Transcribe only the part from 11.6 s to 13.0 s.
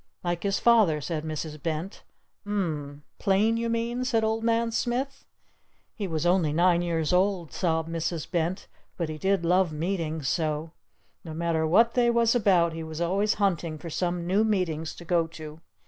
what they was about he was